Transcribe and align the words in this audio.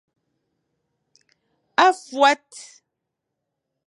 A 1.83 1.85
fuat. 2.03 2.47